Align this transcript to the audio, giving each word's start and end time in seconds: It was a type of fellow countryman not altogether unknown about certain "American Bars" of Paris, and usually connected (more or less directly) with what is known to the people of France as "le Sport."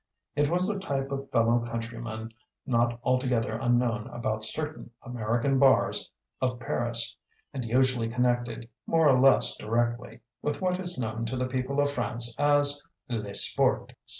It 0.35 0.49
was 0.49 0.67
a 0.67 0.79
type 0.79 1.11
of 1.11 1.29
fellow 1.29 1.59
countryman 1.59 2.33
not 2.65 2.99
altogether 3.03 3.59
unknown 3.61 4.07
about 4.07 4.43
certain 4.43 4.89
"American 5.03 5.59
Bars" 5.59 6.09
of 6.41 6.59
Paris, 6.59 7.15
and 7.53 7.63
usually 7.63 8.09
connected 8.09 8.67
(more 8.87 9.07
or 9.07 9.19
less 9.19 9.55
directly) 9.57 10.21
with 10.41 10.59
what 10.59 10.79
is 10.79 10.97
known 10.97 11.25
to 11.25 11.37
the 11.37 11.45
people 11.45 11.79
of 11.79 11.91
France 11.91 12.35
as 12.39 12.81
"le 13.09 13.31
Sport." 13.35 13.93